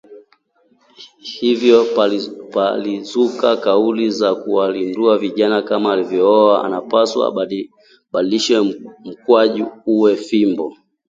Hivyo 1.21 1.85
palizuka 2.55 3.57
kauli 3.57 4.09
za 4.11 4.35
kuwazindua 4.35 5.17
vijana 5.17 5.61
kama: 5.61 5.93
Aliyeoa 5.93 6.63
anapaswa 6.65 7.27
abadilishe 7.27 8.59
mkwaju 9.05 9.67
uwe 9.85 10.15
fimbo 10.15 10.77